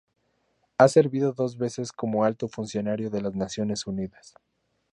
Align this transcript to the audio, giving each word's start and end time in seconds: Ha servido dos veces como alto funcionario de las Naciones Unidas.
Ha 0.79 0.87
servido 0.87 1.31
dos 1.31 1.59
veces 1.59 1.91
como 1.91 2.23
alto 2.25 2.47
funcionario 2.47 3.11
de 3.11 3.21
las 3.21 3.35
Naciones 3.35 3.85
Unidas. 3.85 4.33